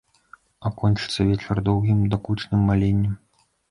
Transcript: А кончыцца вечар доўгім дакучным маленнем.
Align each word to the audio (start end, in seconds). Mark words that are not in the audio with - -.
А 0.65 0.71
кончыцца 0.79 1.27
вечар 1.29 1.63
доўгім 1.71 2.03
дакучным 2.17 2.69
маленнем. 2.75 3.19